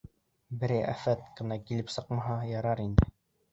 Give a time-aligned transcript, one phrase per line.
[0.63, 3.15] Берәй афәт кенә килеп сыҡмаһа ярар ине.